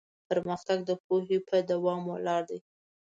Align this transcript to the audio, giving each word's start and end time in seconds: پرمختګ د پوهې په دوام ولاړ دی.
پرمختګ 0.29 0.77
د 0.89 0.91
پوهې 1.05 1.37
په 1.47 1.55
دوام 1.71 2.01
ولاړ 2.09 2.41
دی. 2.49 2.59